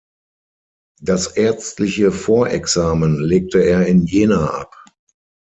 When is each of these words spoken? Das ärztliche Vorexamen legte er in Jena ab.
Das 0.99 1.27
ärztliche 1.37 2.11
Vorexamen 2.11 3.19
legte 3.19 3.59
er 3.59 3.85
in 3.85 4.07
Jena 4.07 4.49
ab. 4.49 4.73